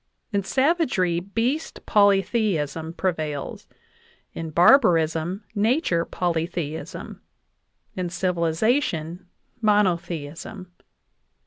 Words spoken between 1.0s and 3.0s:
beast poly theism